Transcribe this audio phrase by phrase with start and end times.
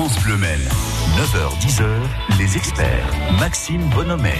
[0.00, 0.66] France Bleu Maine.
[1.18, 1.84] 9h-10h,
[2.38, 3.06] les experts.
[3.38, 4.38] Maxime Bonhomet.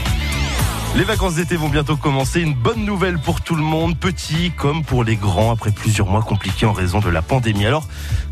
[0.97, 2.41] Les vacances d'été vont bientôt commencer.
[2.41, 6.23] Une bonne nouvelle pour tout le monde, petit comme pour les grands, après plusieurs mois
[6.23, 7.67] compliqués en raison de la pandémie.
[7.67, 7.87] Alors,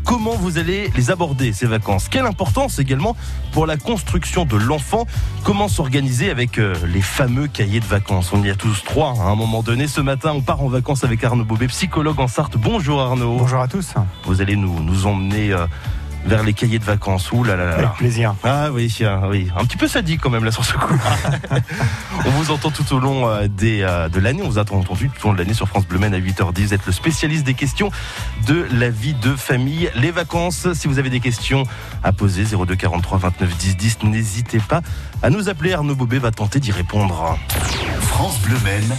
[0.05, 2.09] comment vous allez les aborder, ces vacances?
[2.09, 3.15] Quelle importance également
[3.51, 5.05] pour la construction de l'enfant?
[5.43, 8.33] Comment s'organiser avec euh, les fameux cahiers de vacances?
[8.33, 9.87] On y a tous trois hein, à un moment donné.
[9.87, 12.57] Ce matin, on part en vacances avec Arnaud Bobet, psychologue en Sarthe.
[12.57, 13.37] Bonjour Arnaud.
[13.37, 13.93] Bonjour à tous.
[14.25, 15.55] Vous allez nous, nous emmener...
[16.25, 17.31] vers les cahiers de vacances.
[17.31, 17.73] Ouh là là là.
[17.73, 18.35] Avec plaisir.
[18.43, 20.99] Ah oui, ah oui, un petit peu sadique quand même là sur ce coup.
[22.25, 25.09] on vous entend tout au long euh, des, euh, de l'année, on vous a entendu
[25.09, 26.63] tout au long de l'année sur France Bleu Maine à 8h10.
[26.63, 27.91] Vous êtes le spécialiste des questions
[28.47, 29.89] de la vie de famille.
[29.95, 31.63] Les vacances, si vous avez des questions
[32.03, 34.81] à poser, 02 43 29 10 10, n'hésitez pas
[35.21, 35.73] à nous appeler.
[35.73, 37.37] Arnaud Bobet va tenter d'y répondre.
[38.01, 38.95] France Bleu Maine,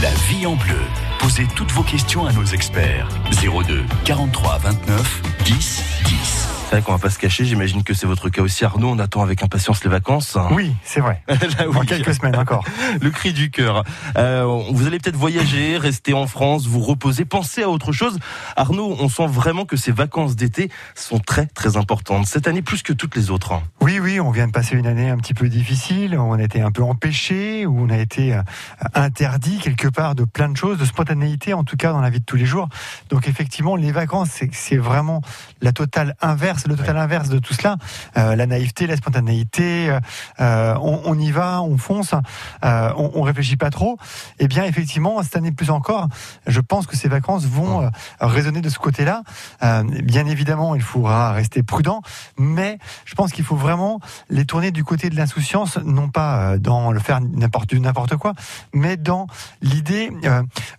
[0.00, 0.80] la vie en bleu.
[1.18, 3.08] Posez toutes vos questions à nos experts.
[3.42, 6.41] 02 43 29 10 10.
[6.72, 8.98] C'est vrai qu'on va pas se cacher, j'imagine que c'est votre cas aussi Arnaud, on
[8.98, 10.38] attend avec impatience les vacances.
[10.52, 11.22] Oui, c'est vrai.
[11.28, 11.86] Là, Dans oui.
[11.86, 12.64] quelques semaines encore.
[12.98, 13.84] le cri du cœur.
[14.16, 18.18] Euh, vous allez peut-être voyager, rester en France, vous reposer, penser à autre chose.
[18.56, 22.24] Arnaud, on sent vraiment que ces vacances d'été sont très très importantes.
[22.26, 23.52] Cette année plus que toutes les autres.
[23.52, 23.62] hein.
[23.82, 26.16] Oui, oui, on vient de passer une année un petit peu difficile.
[26.18, 28.40] On a été un peu empêché, où on a été euh,
[28.94, 32.20] interdit quelque part de plein de choses, de spontanéité en tout cas dans la vie
[32.20, 32.70] de tous les jours.
[33.10, 35.20] Donc effectivement, les vacances, c'est vraiment
[35.60, 37.76] la totale inverse, le total inverse de tout cela.
[38.16, 40.00] Euh, la naïveté, la spontanéité, euh,
[40.40, 42.14] euh, on, on y va, on fonce,
[42.64, 43.98] euh, on, on réfléchit pas trop.
[44.38, 46.08] Eh bien, effectivement, cette année plus encore,
[46.46, 47.90] je pense que ces vacances vont
[48.20, 49.22] résonner de ce côté-là.
[49.60, 52.02] Bien évidemment, il faudra rester prudent,
[52.38, 56.92] mais je pense qu'il faut vraiment les tourner du côté de l'insouciance, non pas dans
[56.92, 58.32] le faire n'importe n'importe quoi,
[58.72, 59.26] mais dans
[59.60, 60.10] l'idée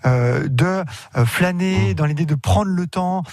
[0.04, 0.84] de
[1.26, 3.24] flâner, dans l'idée de prendre le temps,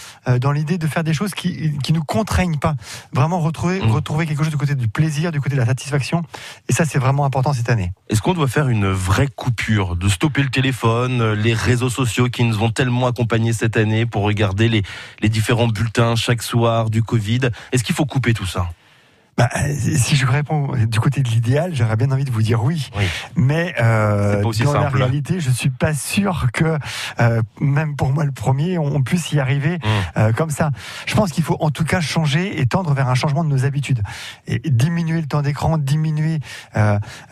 [0.40, 2.76] dans l'idée de faire des choses qui qui nous contraignent pas.
[3.12, 3.90] Vraiment retrouver Mm.
[3.90, 6.22] retrouver quelque chose du côté du plaisir, du côté de la satisfaction.
[6.68, 7.92] Et ça, c'est vraiment important cette année.
[8.08, 12.28] Est-ce qu'on doit faire une vraie coupure, de stopper le téléphone, euh, les réseaux sociaux
[12.28, 14.82] qui nous ont tellement accompagnés cette année pour regarder les,
[15.20, 17.50] les différents bulletins chaque soir du Covid?
[17.72, 18.70] Est-ce qu'il faut couper tout ça?
[19.40, 19.48] Bah,
[19.96, 22.90] si je réponds du côté de l'idéal, j'aurais bien envie de vous dire oui.
[22.98, 23.04] Oui.
[23.36, 26.76] Mais euh, dans la réalité, je suis pas sûr que
[27.20, 30.18] euh, même pour moi le premier, on, puisse y arriver Mm.
[30.18, 30.72] euh, comme ça.
[31.06, 33.64] Je pense qu'il faut en tout cas changer et tendre vers un changement de nos
[33.64, 34.02] habitudes
[34.46, 36.40] et diminuer le temps d'écran, diminuer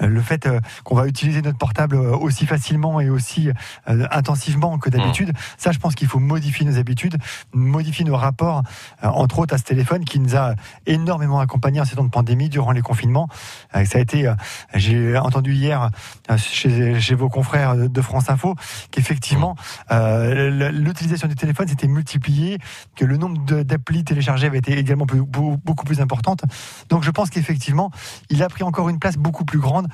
[0.00, 0.48] le fait
[0.84, 3.50] qu'on va utiliser notre portable aussi facilement et aussi
[3.86, 5.32] intensivement que d'habitude.
[5.58, 7.16] Ça, je pense qu'il faut modifier nos habitudes,
[7.52, 8.62] modifier nos rapports,
[9.02, 10.54] entre autres à ce téléphone qui nous a
[10.86, 13.28] énormément accompagnés en ces temps de pandémie durant les confinements.
[13.74, 14.34] Euh, ça a été, euh,
[14.74, 15.90] j'ai entendu hier
[16.30, 18.54] euh, chez, chez vos confrères de, France Info
[18.92, 19.56] qu'effectivement
[19.90, 22.58] euh, l'utilisation du téléphone s'était multipliée,
[22.96, 26.42] que le nombre d'applis téléchargées avait été également plus- beaucoup, plus importante.
[26.88, 27.90] Donc je pense qu'effectivement,
[28.30, 29.88] il a pris encore une place beaucoup plus grande.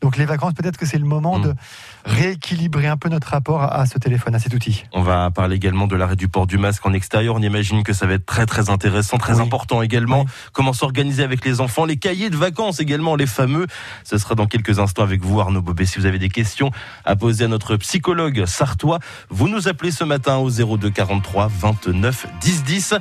[0.00, 1.42] Donc les vacances, peut-être que c'est le moment Mm.
[1.42, 1.54] de
[2.08, 4.84] rééquilibrer un peu notre rapport à, ce téléphone, à cet outil.
[4.92, 7.34] On va parler également de l'arrêt du port du masque en extérieur.
[7.34, 9.42] On imagine que ça va être très très intéressant, très Oui.
[9.42, 10.22] important également.
[10.22, 10.30] Oui.
[10.52, 13.66] Comment s'organiser avec les enfants, les cahiers de vacances également, les fameux.
[14.04, 15.84] Ce sera dans quelques instants avec vous Arnaud Bobet.
[15.86, 16.70] Si vous avez des questions
[17.04, 18.98] à poser à notre psychologue sartois,
[19.28, 22.94] vous nous appelez ce matin au 02 43 29 10 10.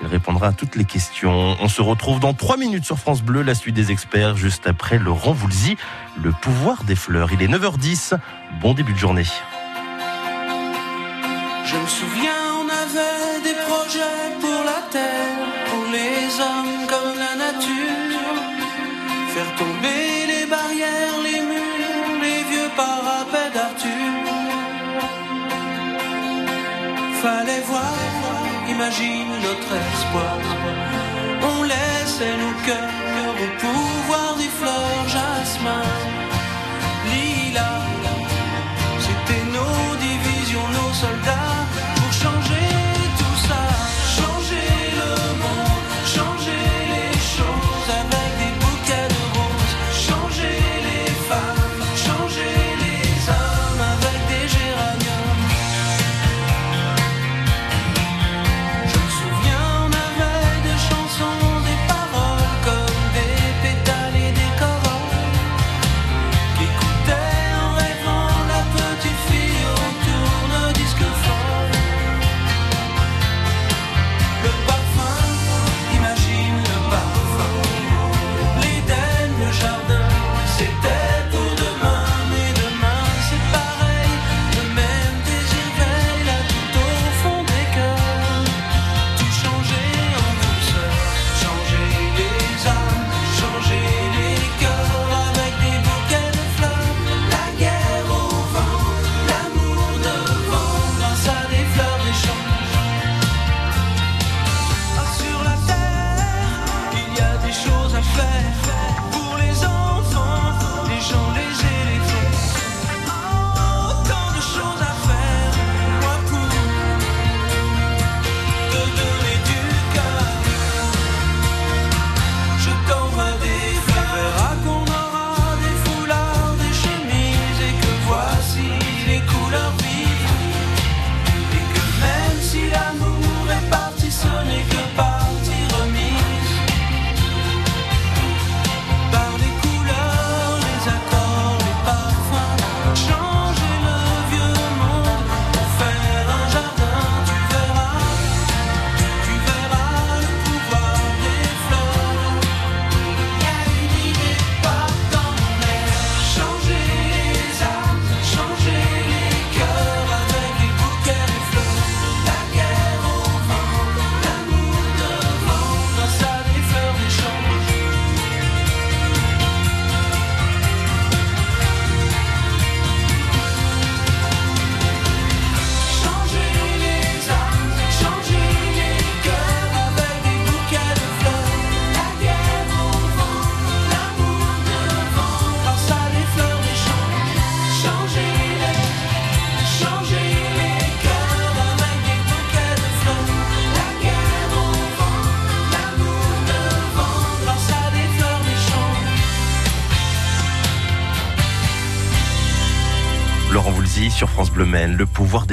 [0.00, 1.56] Il répondra à toutes les questions.
[1.60, 4.98] On se retrouve dans 3 minutes sur France Bleu, la suite des experts, juste après
[4.98, 5.76] Laurent Voulzy,
[6.22, 7.32] le pouvoir des fleurs.
[7.32, 8.14] Il est 9h10.
[8.60, 9.24] Bon début de journée.
[11.64, 17.34] Je me souviens, on avait des projets pour la terre, pour les hommes comme la
[17.46, 18.20] nature.
[19.34, 23.90] Faire tomber les barrières, les murs, les vieux parapets d'Arthur.
[27.22, 28.03] Fallait voir,
[28.74, 30.38] imagine notre espoir.
[31.50, 35.86] On laissait nos cœurs au pouvoir des fleurs jasmin,
[37.10, 37.84] lilas.
[39.04, 41.43] C'était nos divisions, nos soldats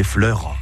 [0.03, 0.56] fleurs.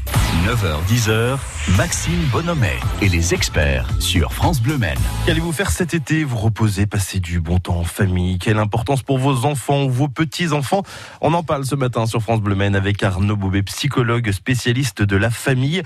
[0.45, 1.38] 9h-10h,
[1.75, 4.97] Maxime Bonhomet et les experts sur France Bleu Maine.
[5.25, 6.24] Qu'allez-vous faire cet été?
[6.24, 10.83] Vous reposer, passer du bon temps en famille Quelle importance pour vos enfants vos petits-enfants?
[11.21, 15.18] On en parle ce matin sur France Bleu Maine avec Arnaud Bobet, psychologue spécialiste de
[15.18, 15.83] la famille.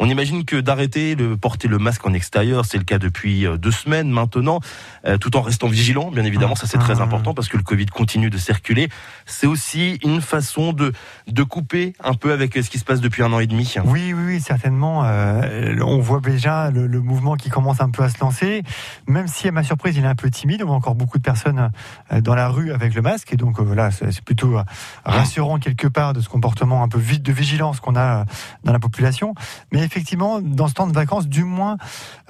[0.00, 3.56] On imagine que d'arrêter de porter le masque en extérieur, c'est le cas depuis euh,
[3.56, 4.60] deux semaines maintenant,
[5.06, 7.04] euh, tout en restant vigilant, bien évidemment, ça c'est très Ah.
[7.04, 8.88] important parce que le Covid continue de circuler.
[9.26, 10.92] C'est aussi une façon de,
[11.28, 13.74] de couper un peu avec ce qui se passe depuis un an et demi.
[13.84, 15.04] Oui, oui, oui, certainement.
[15.04, 18.62] euh, on voit déjà le, le mouvement qui commence un peu à se lancer.
[19.06, 20.62] Même si, à ma surprise, il est un peu timide.
[20.62, 21.70] On voit encore beaucoup de personnes
[22.12, 23.32] euh, dans la rue avec le masque.
[23.32, 24.62] Et donc, euh, voilà, c'est plutôt euh,
[25.04, 28.24] rassurant quelque part de ce comportement un peu vite de vigilance qu'on a euh,
[28.64, 29.34] dans la population.
[29.72, 31.76] Mais effectivement, dans ce temps de vacances, du moins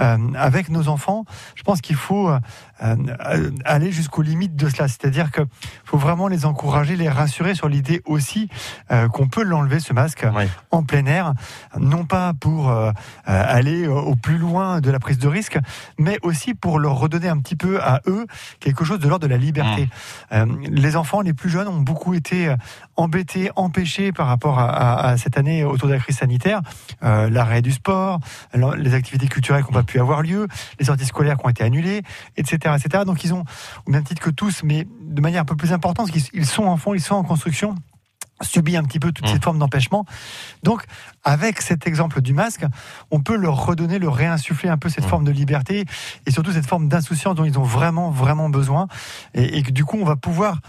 [0.01, 1.25] euh, avec nos enfants,
[1.55, 2.39] je pense qu'il faut euh,
[2.79, 4.89] aller jusqu'aux limites de cela.
[4.89, 5.43] C'est-à-dire que
[5.85, 8.49] faut vraiment les encourager, les rassurer sur l'idée aussi
[8.91, 10.25] euh, qu'on peut l'enlever ce masque
[10.71, 11.33] en plein air,
[11.79, 12.91] non pas pour euh,
[13.29, 15.59] euh, aller au plus loin de la prise de risque,
[15.99, 18.27] mais aussi pour leur redonner un petit peu à eux
[18.61, 19.89] quelque chose de l'ordre de la liberté.
[20.33, 22.57] Euh, les enfants les plus jeunes ont beaucoup été euh,
[22.97, 26.61] embêtés, empêchés par rapport à, à- à cette année autour de la crise sanitaire,
[27.03, 28.19] Euh, l'arrêt du sport,
[28.79, 30.49] les activités culturelles qui n'ont pas pu avoir lieu,
[30.79, 32.03] les sorties scolaires qui ont été annulées,
[32.37, 33.05] etc., etc.
[33.05, 33.45] Donc ils ont,
[33.87, 36.47] au même titre que tous, mais de manière un peu plus importante, parce qu'ils ils
[36.47, 37.75] sont enfants, ils sont en construction
[38.43, 39.35] subit un petit peu toutes Mmh.
[39.35, 40.05] ces formes d'empêchement.
[40.63, 40.85] Donc,
[41.25, 42.65] avec cet exemple du masque,
[43.11, 45.85] on peut leur redonner, leur réinsuffler un peu cette forme de liberté
[46.27, 48.89] et surtout cette forme d'insouciance dont ils ont vraiment, vraiment besoin.
[49.35, 50.61] Et, et que du coup, on va pouvoir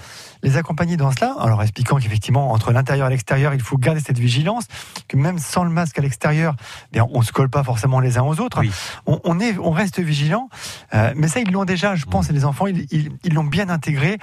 [0.43, 3.99] les accompagner dans cela, en leur expliquant qu'effectivement, entre l'intérieur et l'extérieur, il faut garder
[3.99, 4.65] cette vigilance,
[5.07, 6.55] que même sans le masque à l'extérieur,
[6.91, 8.61] bien, on se colle pas forcément les uns aux autres.
[8.61, 8.71] Oui.
[9.05, 10.49] On, on est, on reste vigilant.
[10.93, 14.17] Euh, mais ça, ils l'ont déjà, je pense, et les enfants, ils l'ont bien intégré.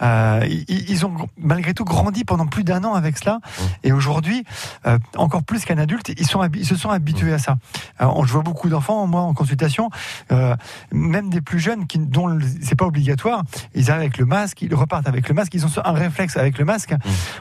[0.00, 3.40] Euh, ils, ils ont malgré tout grandi pendant plus d'un an avec cela.
[3.82, 4.44] Et aujourd'hui,
[4.86, 7.56] euh, encore plus qu'un adulte, ils, sont, ils se sont habitués à ça.
[7.98, 9.90] Alors, je vois beaucoup d'enfants, moi, en consultation,
[10.32, 10.54] euh,
[10.92, 13.42] même des plus jeunes, qui, dont c'est pas obligatoire,
[13.74, 16.58] ils arrivent avec le masque, ils repartent avec le masque, ils ont un réflexe avec
[16.58, 16.94] le masque.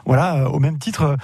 [0.06, 1.16] Voilà, euh, au même titre euh,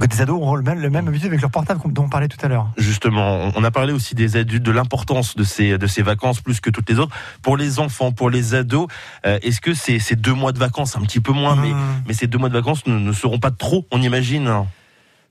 [0.00, 2.28] que des ados ont le même, le même habitude avec leur portable dont on parlait
[2.28, 2.68] tout à l'heure.
[2.76, 6.60] Justement, on a parlé aussi des adultes, de l'importance de ces, de ces vacances plus
[6.60, 7.14] que toutes les autres.
[7.42, 8.88] Pour les enfants, pour les ados,
[9.24, 12.02] euh, est-ce que ces, ces deux mois de vacances, un petit peu moins, mais, Mmh.
[12.06, 14.64] mais ces deux mois de vacances ne, ne seront pas trop, on imagine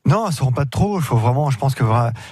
[0.05, 0.99] Non, ils seront pas trop.
[0.99, 1.83] Il faut vraiment, je pense que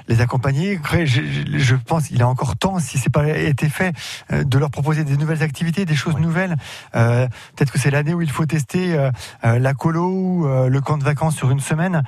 [0.09, 0.77] les accompagner.
[1.05, 1.21] Je,
[1.57, 3.93] je- pense qu'il a encore temps, si c'est pas été fait,
[4.31, 6.21] euh, de leur proposer des nouvelles activités, des choses Oui.
[6.21, 6.57] nouvelles.
[6.95, 9.11] Euh, Peut-être que c'est l'année où il faut tester euh,
[9.43, 12.03] la colo ou euh, le camp de vacances sur une semaine.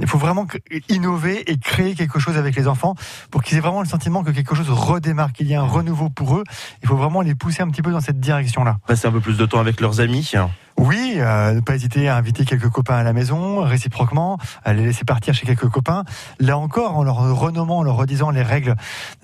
[0.00, 0.46] Il faut vraiment
[0.88, 2.94] innover et créer quelque chose avec les enfants
[3.32, 6.08] pour qu'ils aient vraiment le sentiment que quelque chose redémarre, qu'il y a un renouveau
[6.08, 6.44] pour eux.
[6.82, 8.78] Il faut vraiment les pousser un petit peu dans cette direction-là.
[8.86, 10.32] Passer un peu plus de temps avec leurs amis
[10.80, 14.82] Oui, euh, ne pas hésiter à inviter quelques copains à la maison, réciproquement, à les
[14.82, 16.04] laisser partir chez quelques copains.
[16.38, 18.74] Là encore, en leur renommant, en leur redisant les règles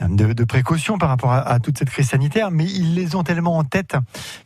[0.07, 3.65] de, précaution par rapport à, toute cette crise sanitaire, mais ils les ont tellement en
[3.65, 3.97] tête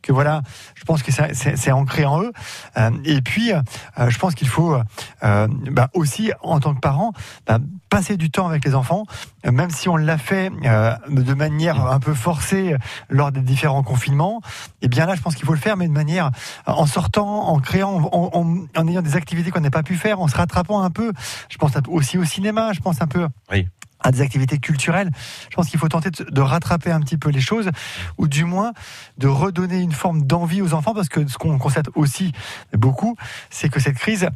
[0.03, 0.43] que voilà,
[0.77, 2.33] je pense que c'est- ancré en eux.
[2.77, 3.61] Euh, et puis, euh,
[4.09, 4.77] je pense qu'il faut
[5.21, 7.13] bah, aussi, en tant que parent,
[7.45, 9.05] bah, passer du temps avec les enfants,
[9.45, 12.77] même si on l'a fait de manière un peu forcée
[13.09, 14.41] lors des différents confinements.
[14.81, 16.31] Et bien là, je pense qu'il faut le faire, mais de manière
[16.67, 20.21] en sortant, en créant, en, en- en ayant des activités qu'on n'a pas pu faire,
[20.21, 21.13] en se rattrapant un peu.
[21.49, 23.27] Je pense aussi au cinéma, je pense un peu.
[23.51, 23.67] Oui.
[24.03, 25.11] à des activités culturelles.
[25.51, 27.69] Je pense qu'il faut tenter de, de rattraper un petit peu les choses,
[28.17, 28.73] ou du moins
[29.19, 32.33] de redonner une forme d'envie aux enfants, parce que ce qu'on constate aussi
[32.73, 33.15] beaucoup,
[33.51, 34.29] c'est que cette crise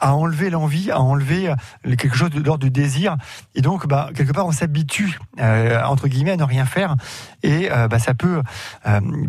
[0.00, 3.16] a enlevé l'envie, a enlevé euh, quelque chose de l'ordre du désir,
[3.54, 6.96] et donc bah, quelque part on s'habitue euh, entre guillemets à ne rien faire,
[7.42, 8.42] et euh, bah, ça peut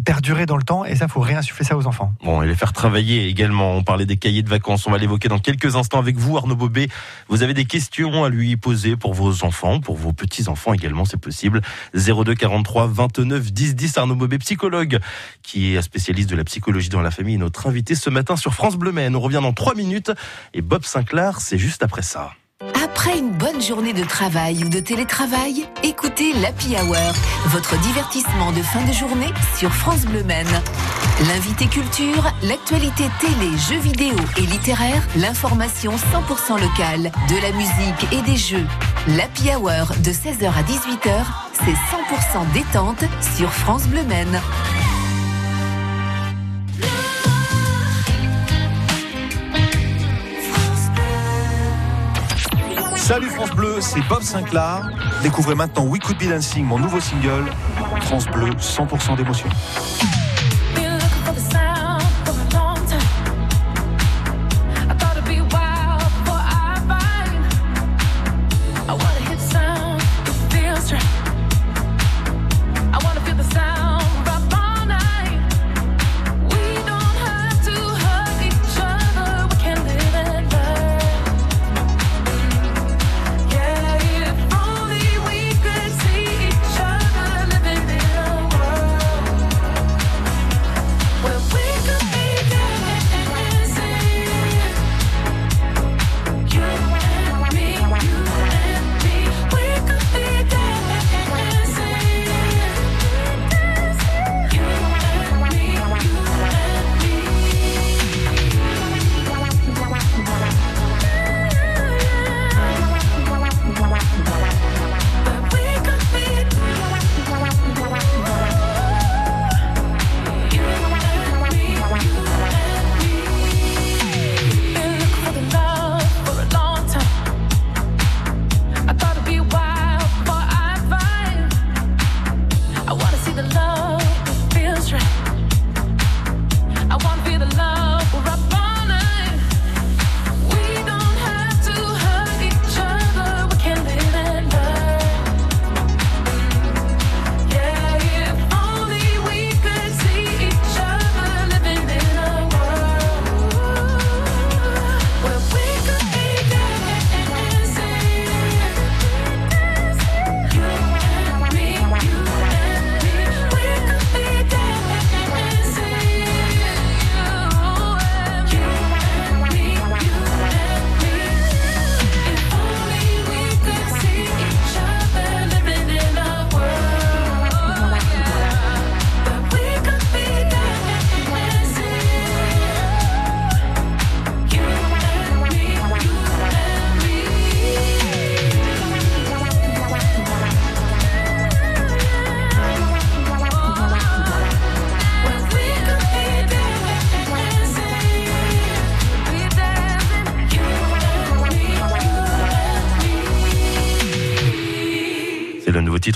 [0.06, 2.14] perdurer dans le temps, et ça faut réinsuffler ça aux enfants.
[2.24, 3.76] Bon, et les faire travailler également.
[3.76, 4.88] On parlait des cahiers de vacances.
[4.88, 6.88] On va l'évoquer dans quelques instants avec vous, Arnaud Bobet.
[7.30, 11.18] Vous avez des questions à lui poser pour vos enfants, pour vos petits-enfants également, c'est
[11.18, 11.62] possible.
[11.94, 13.98] 02 43 29 10 10.
[13.98, 15.00] Arnaud Bobet, psychologue,
[15.42, 18.76] qui est spécialiste de la psychologie dans la famille, notre invité ce matin sur France
[18.76, 19.16] Bleu Maine.
[19.16, 20.12] On revient dans trois minutes.
[20.54, 22.32] Et Bob Sinclair, c'est juste après ça.
[22.84, 27.14] Après une bonne journée de travail ou de télétravail, écoutez l'Happy Hour,
[27.48, 30.62] votre divertissement de fin de journée sur France Bleu Maine.
[31.28, 38.22] L'invité culture, l'actualité télé, jeux vidéo et littéraire, l'information 100% locale, de la musique et
[38.22, 38.66] des jeux.
[39.10, 43.04] L'Happy Hour de 16h à 18h, c'est 100% détente
[43.36, 44.40] sur France Bleu Maine.
[53.04, 54.90] Salut France Bleu, c'est Bob Sinclair.
[55.24, 57.52] Découvrez maintenant We Could Be Dancing, mon nouveau single.
[58.04, 59.50] France Bleu, 100% d'émotion.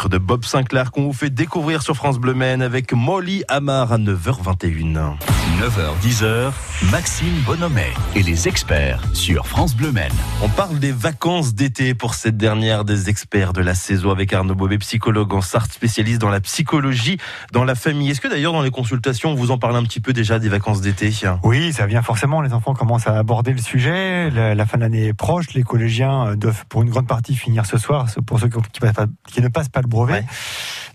[0.10, 3.98] De Bob Sinclair qu'on vous fait découvrir sur France Bleu Maine avec Molly Amar à
[3.98, 5.16] 9h21.
[5.56, 6.52] 9h-10h,
[6.92, 10.14] Maxime Bonhomet et les experts sur France Bleu Maine.
[10.44, 14.54] On parle des vacances d'été pour cette dernière des experts de la saison avec Arnaud
[14.54, 17.18] Bobet, psychologue en Sarthe, spécialiste dans la psychologie,
[17.54, 18.12] dans la famille.
[18.12, 20.82] Est-ce que d'ailleurs dans les consultations, vous en parlez un petit peu déjà des vacances
[20.82, 21.12] d'été
[21.44, 22.42] Oui, ça vient forcément.
[22.42, 24.30] Les enfants commencent à aborder le sujet.
[24.30, 25.54] La, fin de l'année est proche.
[25.56, 29.70] Les collégiens doivent pour une grande partie finir ce soir, pour ceux qui, ne passent
[29.70, 30.24] pas le brevet.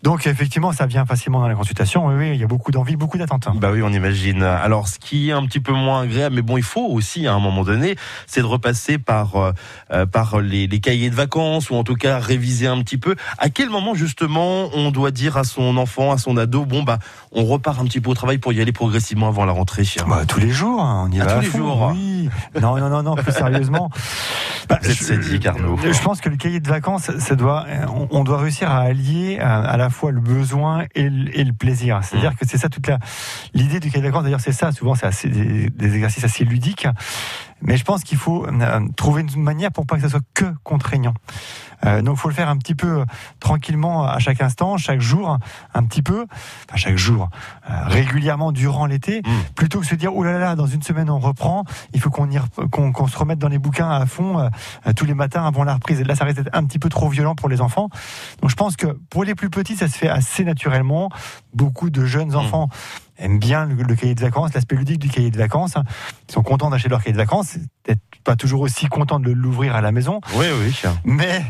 [0.03, 2.07] Donc effectivement, ça vient facilement dans les consultations.
[2.07, 3.49] Oui, il y a beaucoup d'envie, beaucoup d'attentes.
[3.57, 4.42] Bah oui, on imagine.
[4.43, 7.35] Alors, ce qui est un petit peu moins agréable, mais bon, il faut aussi à
[7.35, 7.97] un moment donné,
[8.27, 9.53] c'est de repasser par euh,
[9.93, 13.17] euh, par les, les, cahiers de vacances ou en tout cas réviser un petit peu.
[13.39, 16.99] À quel moment justement on doit dire à son enfant, à son ado, bon bah,
[17.33, 19.85] on repart un petit peu au travail pour y aller progressivement avant la rentrée.
[20.07, 21.35] Bah, tous les jours, hein, on y va.
[21.35, 21.93] Tous les jours.
[21.93, 22.12] Oui.
[22.61, 23.15] Non, non, non, non.
[23.15, 23.91] Plus sérieusement.
[24.69, 25.77] Bah, Vous êtes sadique, Arnaud.
[25.77, 27.67] Je pense que le cahier de vacances, ça doit,
[28.11, 32.01] on, doit réussir à allier à, la fois le besoin et le, plaisir.
[32.03, 32.37] C'est-à-dire mm.
[32.37, 32.99] que c'est ça toute la
[33.55, 34.25] l'idée du cahier de vacances.
[34.25, 34.73] D'ailleurs, c'est ça.
[34.73, 36.87] Souvent, c'est des, exercices assez ludiques.
[37.61, 40.47] Mais je pense qu'il faut euh, trouver une manière pour pas que ça soit que
[40.65, 41.15] contraignant.
[41.85, 43.05] Euh, donc, faut le faire un petit peu euh,
[43.41, 45.39] tranquillement à chaque instant, chaque jour,
[45.75, 46.27] un petit peu,
[46.69, 47.29] enfin chaque jour,
[47.69, 49.55] euh, régulièrement durant l'été, mm.
[49.55, 51.65] plutôt que se dire oh là là, dans une semaine on reprend.
[51.95, 52.29] Il faut qu'on
[52.71, 54.51] qu'on se remette dans les bouquins à fond
[54.97, 56.01] tous les matins avant la reprise.
[56.01, 57.89] Et là, ça risque d'être un petit peu trop violent pour les enfants.
[58.41, 61.11] Donc, je pense que pour les plus petits, ça se fait assez naturellement.
[61.55, 62.37] Beaucoup de jeunes mm.
[62.37, 62.69] enfants
[63.23, 65.75] aiment bien le, cahier de vacances, l'aspect ludique du cahier de vacances.
[66.29, 67.57] Ils sont contents d'acheter leur cahier de vacances.
[67.85, 70.21] Peut-être pas toujours aussi contents de l'ouvrir à la maison.
[70.35, 70.73] Oui, oui.
[71.05, 71.43] Mais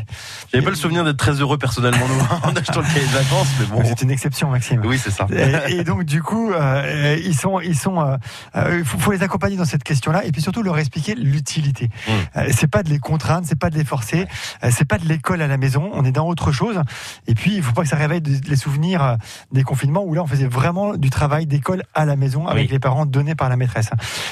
[0.51, 2.05] j'avais pas le souvenir d'être très heureux personnellement
[2.43, 3.81] en achetant le cahier de vacances, mais bon.
[3.85, 4.81] C'est une exception, Maxime.
[4.83, 5.27] Oui, c'est ça.
[5.67, 8.01] Et, donc du coup, euh, ils sont, ils sont.
[8.01, 8.17] Euh,
[8.55, 11.89] euh, il faut, les accompagner dans cette question-là, et puis surtout leur expliquer l'utilité.
[12.07, 12.41] Mm.
[12.51, 14.27] c'est pas de les contraindre, c'est pas de les forcer,
[14.71, 15.91] c'est pas de l'école à la maison.
[15.93, 16.81] On est dans autre chose.
[17.27, 19.17] Et puis, il faut pas que ça réveille les souvenirs
[19.51, 21.62] des confinements où là, on faisait vraiment du travail d'école
[21.93, 23.89] à la maison avec les parents donnés par la maîtresse.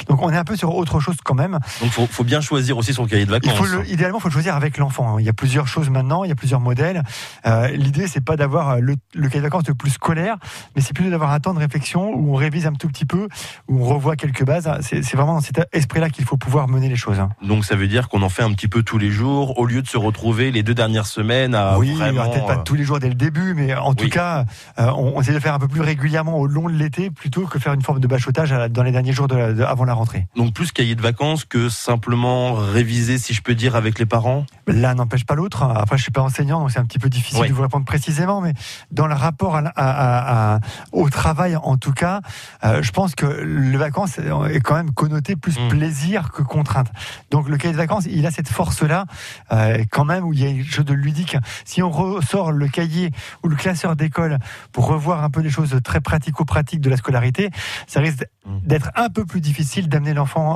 [0.08, 1.60] Donc, on est un peu sur autre chose quand même.
[1.82, 3.54] Donc, faut, faut bien choisir aussi son cahier de vacances.
[3.60, 5.20] Il faut idéalement, il faut le choisir avec l'enfant.
[5.20, 7.04] Il y a plusieurs choses maintenant, il y a plusieurs modèles.
[7.46, 10.38] Euh, L'idée, c'est pas d'avoir le, le, cahier de vacances le plus scolaire,
[10.76, 13.28] mais c'est plutôt d'avoir un temps de réflexion où on révise un tout petit peu,
[13.68, 14.70] où on revoit quelques bases.
[14.82, 17.22] C'est vraiment dans cet esprit-là qu'il faut pouvoir mener les choses.
[17.42, 19.82] Donc, ça veut dire qu'on en fait un petit peu tous les jours, au lieu
[19.82, 22.30] de se retrouver les deux dernières semaines à oui, vraiment...
[22.30, 24.46] peut-être pas tous les jours dès le début, mais en tout cas,
[24.80, 27.46] euh, on, on, essaie de faire un peu plus régulièrement au long de l'été, plutôt
[27.46, 30.26] que faire une forme de bachotage dans les derniers jours de avant la rentrée.
[30.36, 34.48] Donc, plus cahier de vacances que simplement réviser, si je peux dire, avec les parents?
[34.66, 35.62] L'un n'empêche pas l'autre.
[35.62, 38.42] Après, je suis pas enseignant, donc c'est un petit peu difficile de vous répondre précisément,
[38.42, 38.54] mais
[38.92, 40.60] dans le rapport à,
[40.92, 42.22] au travail, en tout cas,
[42.64, 45.68] euh, je pense que le vacances est quand même connoté plus hmm.
[45.68, 46.92] plaisir que contrainte.
[47.30, 49.06] Donc le cahier de vacances, il a cette force-là,
[49.52, 51.38] euh, quand même, où il y a une chose de ludique.
[51.66, 53.12] Si on ressort le cahier
[53.44, 54.40] ou le classeur d'école
[54.72, 57.50] pour revoir un peu les choses très pratico-pratiques de la scolarité,
[57.88, 58.26] ça risque
[58.64, 60.56] d'être un peu plus difficile d'amener l'enfant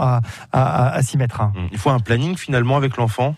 [0.52, 1.42] à, s'y mettre.
[1.42, 1.68] Hmm.
[1.72, 3.36] Il faut un planning finalement avec l'enfant?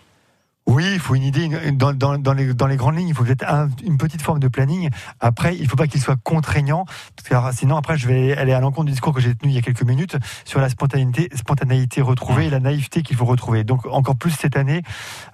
[0.68, 1.48] Oui, il faut une idée.
[1.72, 3.46] Dans, dans, dans, les, dans les grandes lignes, il faut peut-être
[3.82, 4.90] une petite forme de planning.
[5.18, 6.84] Après, il ne faut pas qu'il soit contraignant.
[7.16, 9.54] Parce que, sinon, après, je vais aller à l'encontre du discours que j'ai tenu il
[9.54, 13.64] y a quelques minutes sur la spontanéité, spontanéité retrouvée et la naïveté qu'il faut retrouver.
[13.64, 14.82] Donc, encore plus cette année,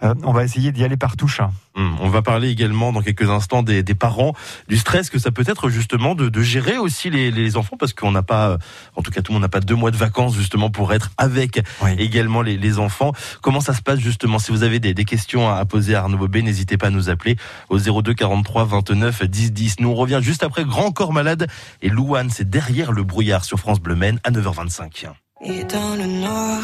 [0.04, 1.40] euh, on va essayer d'y aller par touche.
[1.74, 4.34] Hum, on va parler également dans quelques instants des, des, parents,
[4.68, 7.92] du stress que ça peut être justement de, de gérer aussi les, les enfants parce
[7.92, 8.58] qu'on n'a pas,
[8.94, 11.10] en tout cas tout le monde n'a pas deux mois de vacances justement pour être
[11.18, 11.60] avec
[11.98, 13.12] également les, les, enfants.
[13.42, 16.18] Comment ça se passe justement Si vous avez des, des questions à poser à Arnaud
[16.18, 17.36] Bobé, n'hésitez pas à nous appeler
[17.68, 19.80] au 02 43 29 10 10.
[19.80, 21.46] Nous on revient juste après Grand Corps Malade
[21.82, 25.06] et Louane, c'est derrière le brouillard sur France Bleu Maine à 9h25.
[25.44, 26.60] Et dans le noir,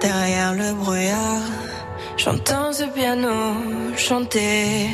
[0.00, 1.42] derrière le brouillard
[2.16, 4.88] J'entends ce piano chanter,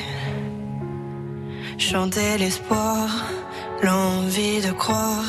[1.77, 3.09] chanter l'espoir,
[3.83, 5.25] l'envie de croire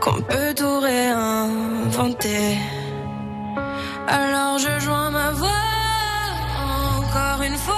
[0.00, 2.58] qu'on peut tout réinventer.
[4.08, 5.79] Alors je joins ma voix
[7.10, 7.74] encore une fois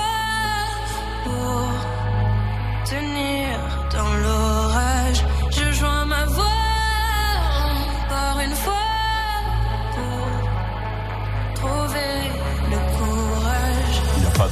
[1.24, 1.70] pour
[2.84, 3.58] tenir
[3.90, 4.51] dans l'orage.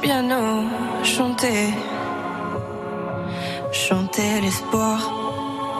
[0.00, 0.64] Piano
[1.04, 1.74] chanter,
[3.72, 4.98] chanter l'espoir,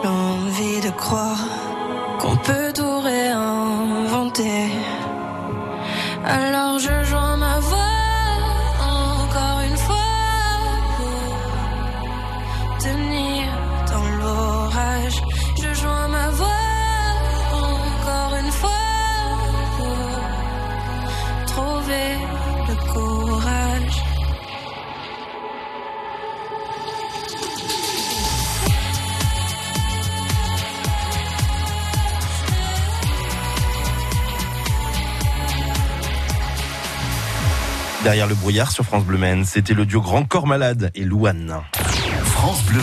[0.03, 1.43] l'envie de croire
[2.19, 4.71] qu'on peut tout réinventer.
[6.25, 7.99] Alors je joins ma voix
[9.23, 9.95] encore une fois
[10.97, 13.32] pour tenir
[38.03, 41.61] Derrière le brouillard sur France Bleu c'était le duo Grand Corps Malade et Louane.
[42.25, 42.81] France Bleu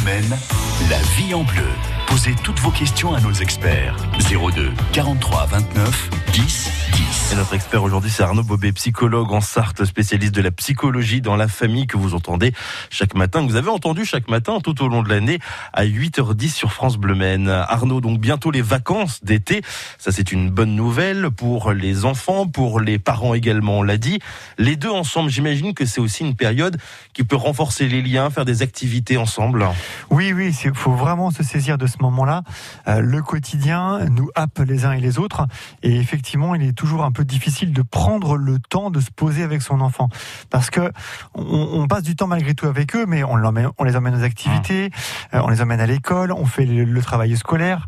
[0.88, 1.99] la vie en bleu.
[2.10, 3.96] Posez toutes vos questions à nos experts.
[4.18, 7.32] 02 43 29 10 10.
[7.32, 11.36] Et notre expert aujourd'hui, c'est Arnaud Bobet, psychologue en Sarthe, spécialiste de la psychologie dans
[11.36, 12.52] la famille que vous entendez
[12.90, 15.38] chaque matin, que vous avez entendu chaque matin tout au long de l'année
[15.72, 17.48] à 8h10 sur France Bleu Maine.
[17.48, 19.62] Arnaud, donc bientôt les vacances d'été.
[19.98, 24.18] Ça, c'est une bonne nouvelle pour les enfants, pour les parents également, on l'a dit.
[24.58, 26.76] Les deux ensemble, j'imagine que c'est aussi une période
[27.12, 29.64] qui peut renforcer les liens, faire des activités ensemble.
[30.10, 32.42] Oui, oui, il faut vraiment se saisir de ce moment-là.
[32.88, 35.46] Euh, le quotidien nous happe les uns et les autres.
[35.82, 39.42] Et effectivement, il est toujours un peu difficile de prendre le temps de se poser
[39.42, 40.08] avec son enfant.
[40.50, 40.92] Parce que
[41.34, 43.36] on, on passe du temps malgré tout avec eux, mais on,
[43.84, 44.90] les emmène aux activités,
[45.34, 47.86] euh, on les emmène à l'école, on fait le, le travail scolaire.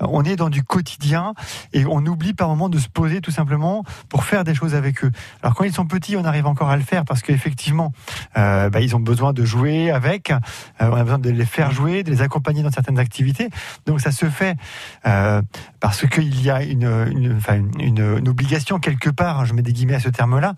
[0.00, 1.34] Euh, on est dans du quotidien
[1.72, 5.04] et on oublie par moment de se poser tout simplement pour faire des choses avec
[5.04, 5.10] eux.
[5.42, 7.92] Alors quand ils sont petits, on arrive encore à le faire parce qu'effectivement,
[8.36, 10.38] euh, bah, ils ont besoin de jouer avec, euh,
[10.80, 13.48] on a besoin de les faire jouer, de les accompagner dans certaines activités.
[13.86, 14.56] Donc ça se fait
[15.06, 15.42] euh,
[15.80, 19.52] parce qu'il y a une, une, enfin, une, une- une obligation quelque part, hein, je
[19.54, 20.54] mets des guillemets à ce terme-là.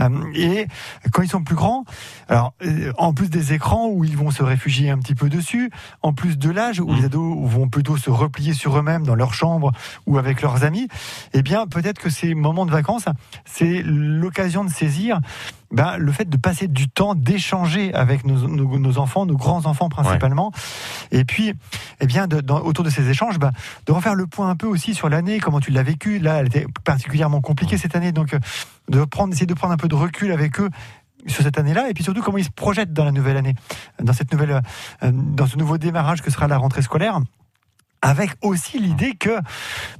[0.00, 0.66] Euh, et
[1.12, 1.84] quand ils sont plus grands,
[2.28, 5.70] alors euh, en plus des écrans où ils vont se réfugier un petit peu dessus,
[6.02, 6.96] en plus de l'âge où Mm.
[6.96, 9.72] les ados vont plutôt se replier sur eux-mêmes dans leur chambre
[10.06, 10.88] ou avec leurs amis,
[11.32, 13.06] eh bien peut-être que ces moments de vacances,
[13.44, 15.20] c'est l'occasion de saisir
[15.70, 19.88] ben, le fait de passer du temps, d'échanger avec nos, nos- nos enfants, nos grands-enfants
[19.88, 20.52] principalement.
[21.10, 21.52] Et puis,
[22.00, 23.50] eh bien, de- dans- autour de ces échanges, ben,
[23.86, 26.18] de refaire le point un peu aussi sur l'année, comment tu l'as vécu.
[26.18, 28.38] Là, elle était particulièrement compliquée cette année, donc euh,
[28.88, 30.70] de prendre, essayer de prendre un peu de recul avec eux
[31.26, 33.54] sur cette année-là, et puis surtout comment ils se projettent dans la nouvelle année,
[34.02, 34.60] dans cette nouvelle,
[35.02, 37.18] euh, dans ce nouveau démarrage que sera la rentrée scolaire,
[38.02, 39.38] avec aussi l'idée que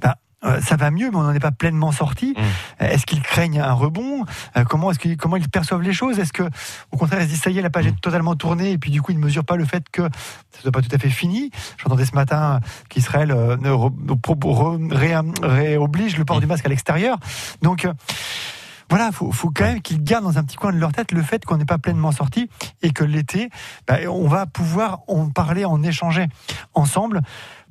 [0.02, 2.34] ben, euh, ça va mieux, mais on n'en est pas pleinement sorti.
[2.36, 2.40] Mm.
[2.82, 4.24] Euh, Est-ce qu'ils craignent un rebond?
[4.56, 6.18] Euh, Comment est-ce qu'ils comment ils perçoivent les choses?
[6.18, 6.42] Est-ce que,
[6.92, 8.90] au contraire, ils se disent ça y est, la page est totalement tournée, et puis
[8.90, 10.08] du coup, ils ne mesurent pas le fait que ça
[10.58, 11.50] ne soit pas tout à fait fini?
[11.78, 16.66] J'entendais ce matin qu'Israël euh, ne re- pro- re- ré- réoblige le port du masque
[16.66, 17.18] à l'extérieur.
[17.62, 17.86] Donc
[18.90, 21.22] voilà, faut, faut quand même qu'ils gardent dans un petit coin de leur tête le
[21.22, 22.50] fait qu'on n'est pas pleinement sorti
[22.82, 23.48] et que l'été,
[23.88, 26.26] bah, on va pouvoir en parler, en échanger
[26.74, 27.22] ensemble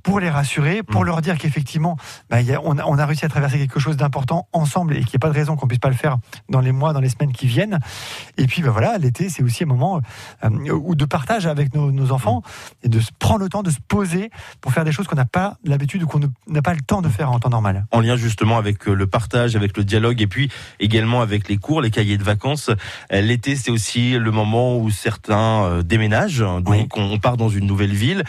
[0.04, 1.06] pour les rassurer, pour Mm.
[1.06, 1.98] leur dire qu'effectivement,
[2.30, 5.16] bah, on, a, on a réussi à traverser quelque chose d'important ensemble et qu'il n'y
[5.16, 6.18] a pas de raison qu'on puisse pas le faire
[6.50, 7.80] dans les mois, dans les semaines qui viennent.
[8.38, 10.02] Et puis, bah, voilà, l'été, c'est aussi un moment
[10.44, 12.42] euh, où de partage avec nos, nos enfants
[12.84, 14.30] et de se prendre le temps de se poser
[14.62, 17.10] pour faire des choses qu'on n'a pas l'habitude ou qu'on n'a pas le temps de
[17.10, 17.86] faire en temps normal.
[17.92, 21.58] en lien justement avec euh, le partage, avec le dialogue et puis également avec les
[21.58, 22.70] cours, les cahiers de vacances.
[23.12, 26.88] Euh, L'été, c'est aussi le moment où certains déménagent, donc Oui.
[26.96, 28.24] on, part dans une nouvelle ville.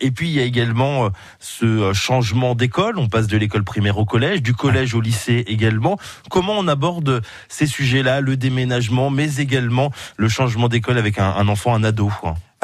[0.00, 1.08] Et puis il y a également
[1.38, 2.98] ce euh, changement d'école.
[2.98, 5.98] On passe de l'école primaire au collège, du collège au lycée également.
[6.30, 11.48] Comment on aborde ces sujets-là, le déménagement, mais également le changement d'école avec un, un
[11.48, 12.10] enfant, un ado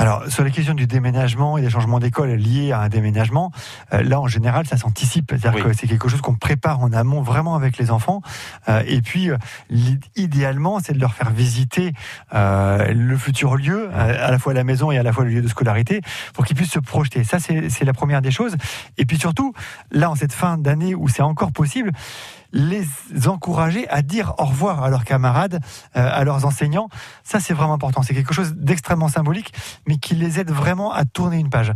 [0.01, 3.53] alors, sur la question du déménagement et des changements d'école liés à un déménagement,
[3.93, 5.35] euh, là, en général, ça s'anticipe.
[5.39, 8.23] C'est-à-dire que c'est quelque chose qu'on prépare en amont vraiment avec les enfants.
[8.71, 9.37] Euh, et puis, euh,
[10.17, 11.93] idéalement, c'est de leur faire visiter
[12.33, 15.49] le futur lieu, à la fois la maison et à la fois le lieu de
[15.49, 16.01] scolarité,
[16.33, 17.23] pour qu'ils puissent se projeter.
[17.23, 18.57] Ça, c'est la première des choses.
[18.97, 19.53] Et puis surtout,
[19.91, 21.93] là, en cette fin d'année où c'est encore possible,
[22.53, 22.85] les
[23.27, 25.61] encourager à dire au revoir à leurs camarades,
[25.97, 26.89] euh, à leurs enseignants.
[27.23, 28.03] Ça, c'est vraiment important.
[28.03, 29.53] C'est quelque chose d'extrêmement symbolique,
[29.87, 31.73] mais qui les aide vraiment à tourner une page.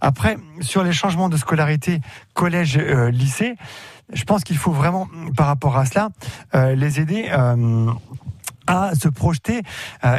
[0.00, 2.00] Après, sur les changements de scolarité
[2.34, 6.10] collège-lycée, euh, je pense qu'il faut vraiment, par rapport à cela,
[6.54, 7.28] euh, les aider
[8.68, 9.62] à se projeter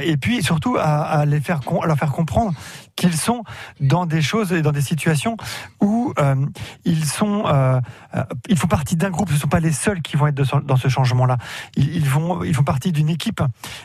[0.01, 2.53] et puis surtout à, les faire à leur faire comprendre
[2.97, 3.43] qu'ils sont
[3.79, 5.37] dans des choses et dans des situations
[5.79, 6.35] où euh,
[6.83, 7.79] ils sont, euh,
[8.15, 9.29] euh, ils font partie d'un groupe.
[9.29, 11.37] Ce ne sont pas les seuls qui vont être dans ce changement-là.
[11.77, 13.41] Ils, vont, ils font partie d'une équipe.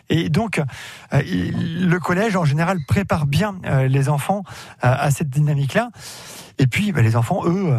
[0.08, 0.60] Et donc,
[1.12, 4.44] le collège en général prépare bien les enfants
[4.80, 5.90] à cette dynamique-là.
[6.58, 7.78] Et puis, bah, les enfants, eux,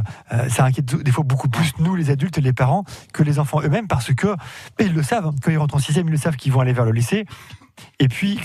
[0.50, 3.88] ça inquiète des fois beaucoup plus nous, les adultes, les parents, que les enfants eux-mêmes,
[3.88, 5.32] parce que bah, ils le savent.
[5.42, 7.26] Quand ils rentrent en sixième, ils le savent qu'ils vont aller vers le lycée.
[8.00, 8.40] Et puis,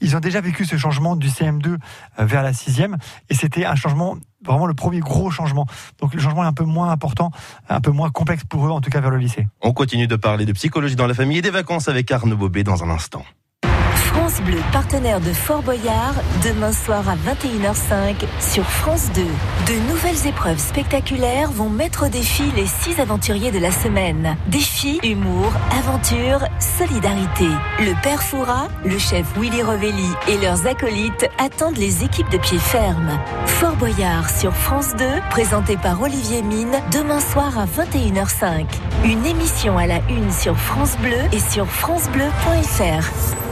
[0.00, 1.76] ils ont déjà vécu ce changement du CM2 euh,
[2.18, 2.96] vers la sixième,
[3.28, 5.66] et c'était un changement vraiment le premier gros changement.
[6.00, 7.30] Donc le changement est un peu moins important,
[7.68, 9.46] un peu moins complexe pour eux, en tout cas vers le lycée.
[9.60, 12.64] On continue de parler de psychologie dans la famille et des vacances avec Arnaud Bobet
[12.64, 13.24] dans un instant.
[14.14, 19.22] France Bleu, partenaire de Fort Boyard, demain soir à 21h05 sur France 2.
[19.22, 24.36] De nouvelles épreuves spectaculaires vont mettre au défi les six aventuriers de la semaine.
[24.48, 27.46] Défi, humour, aventure, solidarité.
[27.80, 32.58] Le père Foura, le chef Willy Rovelli et leurs acolytes attendent les équipes de pied
[32.58, 33.18] ferme.
[33.46, 38.66] Fort Boyard sur France 2, présenté par Olivier Mine, demain soir à 21h05.
[39.04, 43.51] Une émission à la une sur France Bleu et sur francebleu.fr.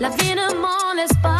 [0.00, 1.39] la vie ne m'en laisse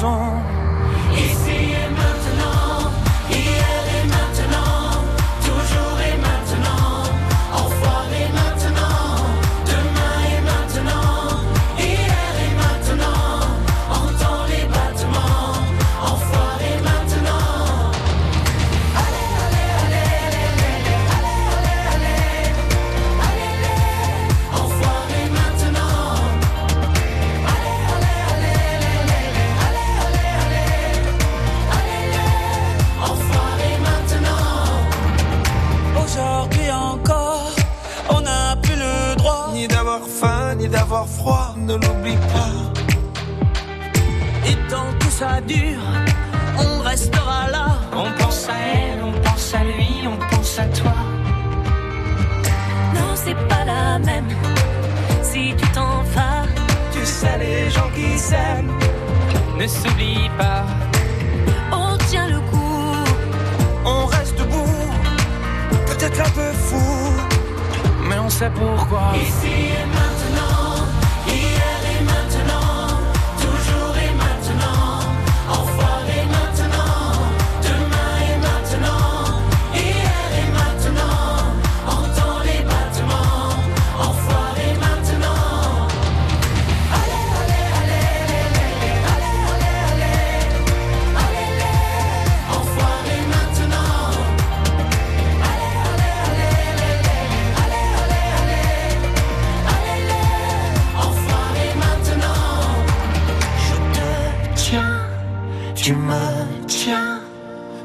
[0.00, 0.37] Maison.
[40.88, 42.50] D'avoir froid, ne l'oublie pas.
[44.48, 45.82] Et tant que ça dure,
[46.56, 47.66] on restera là.
[47.92, 50.94] On pense à elle, on pense à lui, on pense à toi.
[52.94, 54.28] Non, c'est pas la même.
[55.22, 56.46] Si tu t'en vas,
[56.92, 58.72] Tu sais, les gens qui s'aiment,
[59.58, 60.64] Ne s'oublie pas,
[61.70, 62.94] on tient le coup.
[63.84, 64.90] on reste debout,
[65.86, 66.88] peut-être un peu fou.
[68.08, 69.12] mais on sait pourquoi.
[69.16, 70.17] Ici et maintenant,
[105.78, 106.48] tu me.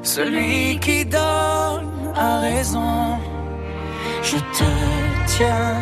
[0.01, 3.17] Celui qui donne a raison.
[4.21, 4.69] Je te
[5.27, 5.77] tiens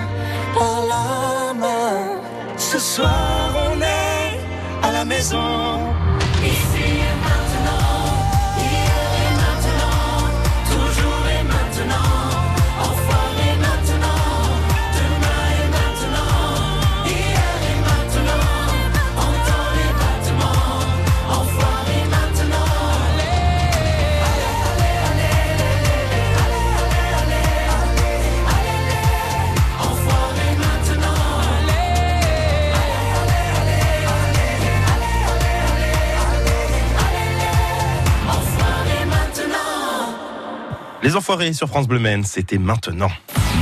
[0.53, 2.21] par la main.
[2.57, 5.79] Ce soir, on est à la maison.
[41.03, 43.09] Les enfoirés sur France Bleu Maine, c'était maintenant.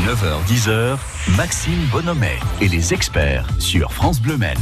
[0.06, 0.98] 9h, 10h,
[1.38, 4.60] Maxime Bonhomet et les experts sur France Bleu Maine.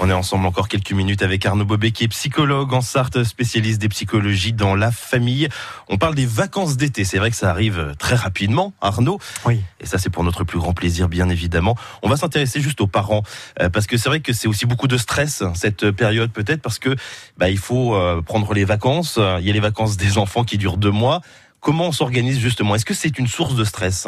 [0.00, 3.80] On est ensemble encore quelques minutes avec Arnaud Bobet qui est psychologue en Sarthe, spécialiste
[3.80, 5.48] des psychologies dans la famille.
[5.88, 7.04] On parle des vacances d'été.
[7.04, 9.20] C'est vrai que ça arrive très rapidement, Arnaud.
[9.46, 9.60] Oui.
[9.80, 11.76] Et ça, c'est pour notre plus grand plaisir, bien évidemment.
[12.02, 13.22] On va s'intéresser juste aux parents,
[13.60, 16.80] euh, parce que c'est vrai que c'est aussi beaucoup de stress cette période, peut-être parce
[16.80, 16.96] que
[17.38, 19.18] bah, il faut euh, prendre les vacances.
[19.38, 21.22] Il y a les vacances des enfants qui durent deux mois.
[21.60, 22.74] Comment on s'organise justement?
[22.74, 24.06] Est-ce que c'est une source de stress?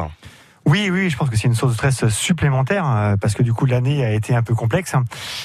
[0.68, 3.54] Oui, oui, je pense que c'est une source de stress supplémentaire euh, parce que du
[3.54, 4.92] coup l'année a été un peu complexe.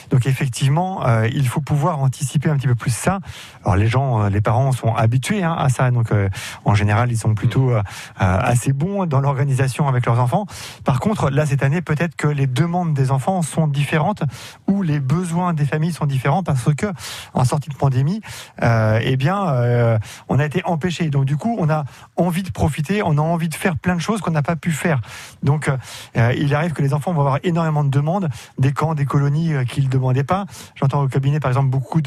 [0.09, 3.19] Donc effectivement, euh, il faut pouvoir anticiper un petit peu plus ça.
[3.63, 6.27] Alors les gens, euh, les parents sont habitués hein, à ça, donc euh,
[6.65, 7.81] en général ils sont plutôt euh, euh,
[8.17, 10.45] assez bons dans l'organisation avec leurs enfants.
[10.83, 14.23] Par contre, là cette année, peut-être que les demandes des enfants sont différentes
[14.67, 16.87] ou les besoins des familles sont différents parce que
[17.33, 18.19] en sortie de pandémie,
[18.61, 21.09] euh, eh bien, euh, on a été empêché.
[21.09, 21.85] Donc du coup, on a
[22.17, 24.71] envie de profiter, on a envie de faire plein de choses qu'on n'a pas pu
[24.71, 24.99] faire.
[25.43, 25.69] Donc,
[26.17, 29.53] euh, il arrive que les enfants vont avoir énormément de demandes, des camps, des colonies
[29.53, 30.45] euh, qu'ils ne demandaient pas.
[30.75, 32.01] J'entends au cabinet, par exemple, beaucoup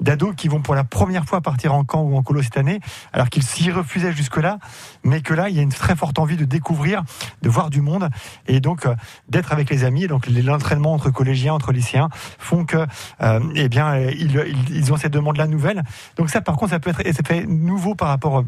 [0.00, 2.80] d'ados qui vont pour la première fois partir en camp ou en colo cette année,
[3.12, 4.58] alors qu'ils s'y refusaient jusque-là,
[5.04, 7.02] mais que là, il y a une très forte envie de découvrir,
[7.42, 8.08] de voir du monde,
[8.46, 8.94] et donc euh,
[9.28, 10.06] d'être avec les amis.
[10.06, 12.08] Donc, l'entraînement entre collégiens, entre lycéens,
[12.38, 12.86] font que,
[13.22, 15.82] euh, eh bien, euh, ils, ils- ont ces demandes-là nouvelles.
[16.16, 18.44] Donc ça, par contre, ça peut être, ça fait nouveau par rapport euh,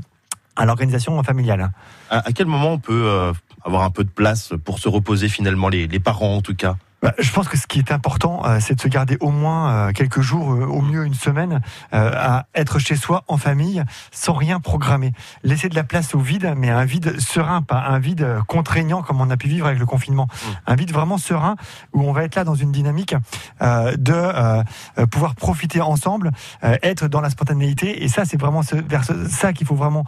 [0.57, 1.71] à l'organisation familiale.
[2.11, 3.33] À, quel moment on peut euh,
[3.65, 6.77] avoir un peu de place pour se reposer finalement, les, parents en tout cas?
[7.19, 9.93] Je pense que ce qui est important, euh, c'est de se garder au moins euh,
[9.93, 11.61] quelques jours, euh, au mieux une semaine,
[11.93, 15.13] à être chez soi en famille, sans rien programmer.
[15.43, 19.21] Laisser de la place au vide, mais un vide serein, pas un vide contraignant comme
[19.21, 20.29] on a pu vivre avec le confinement.
[20.31, 20.49] Mmh.
[20.67, 21.57] Un vide vraiment serein
[21.93, 23.15] où on va être là dans une dynamique
[23.61, 26.33] de pouvoir profiter ensemble,
[26.63, 28.03] être dans la spontanéité.
[28.03, 30.05] Et ça, c'est vraiment vers ça qu'il faut vraiment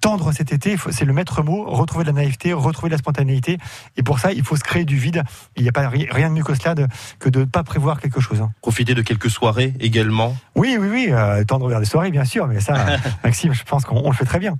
[0.00, 0.76] tendre cet été.
[0.90, 3.58] C'est le maître mot, retrouver de la naïveté, retrouver de la spontanéité.
[3.96, 5.22] Et pour ça, il faut se créer du vide.
[5.56, 6.74] Il n'y a pas rien de mieux que cela
[7.18, 8.40] que de ne pas prévoir quelque chose.
[8.40, 8.50] Hein.
[8.60, 11.08] Profiter de quelques soirées également Oui, oui, oui.
[11.10, 12.46] Euh, tendre vers des soirées, bien sûr.
[12.46, 12.74] Mais ça,
[13.24, 14.56] Maxime, je pense qu'on le fait très bien.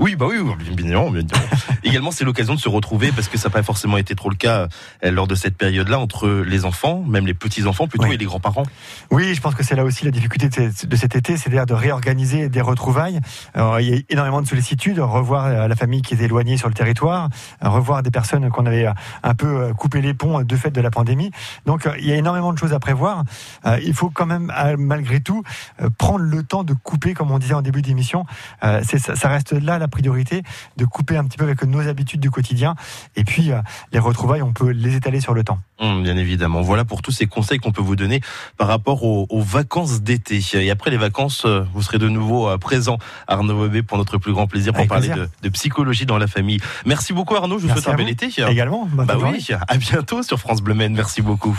[0.00, 1.12] Oui, bah oui, bien évidemment.
[1.84, 4.36] Également, c'est l'occasion de se retrouver parce que ça n'a pas forcément été trop le
[4.36, 4.68] cas
[5.04, 8.64] euh, lors de cette période-là entre les enfants, même les petits-enfants plutôt, et les grands-parents.
[9.10, 12.48] Oui, je pense que c'est là aussi la difficulté de cet été, c'est-à-dire de réorganiser
[12.48, 13.20] des retrouvailles.
[13.54, 16.68] Alors, il y a énormément de sollicitude, revoir euh, la famille qui est éloignée sur
[16.68, 17.28] le territoire,
[17.60, 18.86] revoir des personnes qu'on avait
[19.22, 21.32] un peu coupé les ponts de fait de la pandémie.
[21.66, 23.24] Donc euh, il y a énormément de choses à prévoir.
[23.66, 25.42] Euh, il faut quand même, euh, malgré tout,
[25.98, 28.26] prendre le temps de couper, comme on disait en début d'émission.
[28.62, 30.42] ça, reste là la priorité,
[30.76, 32.76] de couper un petit peu avec nos habitudes du quotidien.
[33.16, 33.50] Et puis
[33.92, 35.58] les retrouvailles, on peut les étaler sur le temps.
[35.80, 36.60] Hum, bien évidemment.
[36.60, 38.20] Voilà pour tous ces conseils qu'on peut vous donner
[38.56, 40.40] par rapport aux, vacances d'été.
[40.54, 44.46] Et après les vacances, vous serez de nouveau présent, Arnaud Bobé, pour notre plus grand
[44.46, 45.10] plaisir, pour parler
[45.42, 46.60] de, psychologie dans la famille.
[46.84, 48.28] Merci beaucoup Arnaud, je vous souhaite un bel été.
[48.48, 48.88] Également.
[48.92, 51.56] Bah oui, à bientôt sur France Merci beaucoup.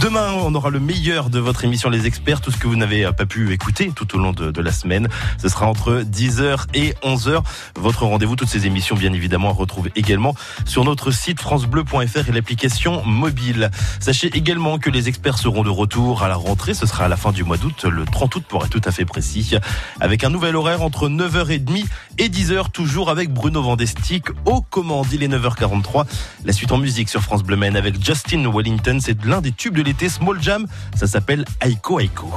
[0.00, 3.10] Demain, on aura le meilleur de votre émission Les Experts, tout ce que vous n'avez
[3.16, 5.08] pas pu écouter tout au long de, la semaine.
[5.40, 7.42] Ce sera entre 10h et 11h.
[7.76, 10.34] Votre rendez-vous, toutes ces émissions, bien évidemment, à retrouver également
[10.66, 13.70] sur notre site francebleu.fr et l'application mobile.
[13.98, 16.74] Sachez également que les experts seront de retour à la rentrée.
[16.74, 18.92] Ce sera à la fin du mois d'août, le 30 août pour être tout à
[18.92, 19.56] fait précis,
[20.00, 21.86] avec un nouvel horaire entre 9h30
[22.18, 25.06] et 10h, toujours avec Bruno Vandestick au commandes.
[25.10, 26.04] Il est 9h43.
[26.44, 28.98] La suite en musique sur France Bleu Men avec Justin Wellington.
[28.98, 30.66] C'est l'un des tubes de l'été, Small Jam.
[30.94, 32.32] Ça s'appelle Aiko Aiko.